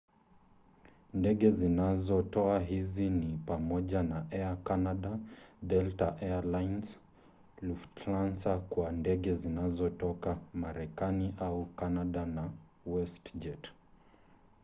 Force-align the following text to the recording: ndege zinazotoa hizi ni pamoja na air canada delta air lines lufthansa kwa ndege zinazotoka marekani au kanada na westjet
ndege 1.13 1.51
zinazotoa 1.51 2.59
hizi 2.59 3.09
ni 3.09 3.39
pamoja 3.45 4.03
na 4.03 4.25
air 4.31 4.57
canada 4.63 5.17
delta 5.61 6.17
air 6.21 6.45
lines 6.45 6.99
lufthansa 7.61 8.59
kwa 8.59 8.91
ndege 8.91 9.35
zinazotoka 9.35 10.37
marekani 10.53 11.33
au 11.39 11.65
kanada 11.65 12.25
na 12.25 12.49
westjet 12.85 13.73